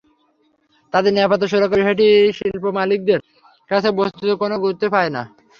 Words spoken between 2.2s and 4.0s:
শিল্পমালিকদের কাছে